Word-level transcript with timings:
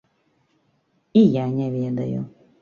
І 1.21 1.23
я 1.35 1.45
не 1.59 1.69
ведаю. 1.75 2.25